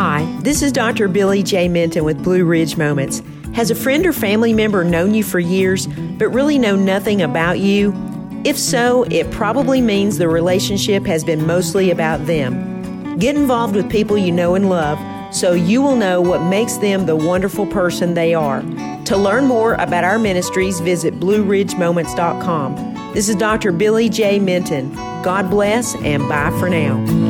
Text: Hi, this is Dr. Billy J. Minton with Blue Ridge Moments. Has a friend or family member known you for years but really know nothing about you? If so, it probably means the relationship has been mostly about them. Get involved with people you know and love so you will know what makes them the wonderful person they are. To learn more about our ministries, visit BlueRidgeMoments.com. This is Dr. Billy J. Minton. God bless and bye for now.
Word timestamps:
Hi, 0.00 0.22
this 0.42 0.62
is 0.62 0.70
Dr. 0.70 1.08
Billy 1.08 1.42
J. 1.42 1.66
Minton 1.66 2.04
with 2.04 2.22
Blue 2.22 2.44
Ridge 2.44 2.76
Moments. 2.76 3.20
Has 3.52 3.72
a 3.72 3.74
friend 3.74 4.06
or 4.06 4.12
family 4.12 4.52
member 4.52 4.84
known 4.84 5.12
you 5.12 5.24
for 5.24 5.40
years 5.40 5.88
but 5.88 6.28
really 6.28 6.56
know 6.56 6.76
nothing 6.76 7.20
about 7.20 7.58
you? 7.58 7.92
If 8.44 8.56
so, 8.56 9.02
it 9.10 9.28
probably 9.32 9.80
means 9.80 10.16
the 10.16 10.28
relationship 10.28 11.04
has 11.06 11.24
been 11.24 11.44
mostly 11.44 11.90
about 11.90 12.26
them. 12.26 13.18
Get 13.18 13.34
involved 13.34 13.74
with 13.74 13.90
people 13.90 14.16
you 14.16 14.30
know 14.30 14.54
and 14.54 14.70
love 14.70 15.00
so 15.34 15.52
you 15.54 15.82
will 15.82 15.96
know 15.96 16.20
what 16.20 16.44
makes 16.44 16.76
them 16.76 17.06
the 17.06 17.16
wonderful 17.16 17.66
person 17.66 18.14
they 18.14 18.34
are. 18.34 18.62
To 19.06 19.16
learn 19.16 19.46
more 19.46 19.74
about 19.74 20.04
our 20.04 20.20
ministries, 20.20 20.78
visit 20.78 21.18
BlueRidgeMoments.com. 21.18 23.12
This 23.14 23.28
is 23.28 23.34
Dr. 23.34 23.72
Billy 23.72 24.08
J. 24.08 24.38
Minton. 24.38 24.94
God 25.24 25.50
bless 25.50 25.96
and 25.96 26.28
bye 26.28 26.56
for 26.60 26.70
now. 26.70 27.27